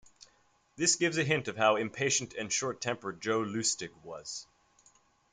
[0.77, 4.47] This gives a hint of how impatient and short-tempered Jo Lustig was.